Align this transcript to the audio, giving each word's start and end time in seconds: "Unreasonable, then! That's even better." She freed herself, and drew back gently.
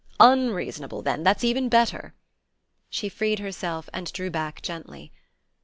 "Unreasonable, 0.19 1.03
then! 1.03 1.21
That's 1.21 1.43
even 1.43 1.69
better." 1.69 2.15
She 2.89 3.07
freed 3.07 3.37
herself, 3.37 3.87
and 3.93 4.11
drew 4.11 4.31
back 4.31 4.63
gently. 4.63 5.11